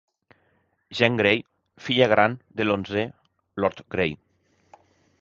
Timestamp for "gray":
1.19-1.43, 3.97-4.21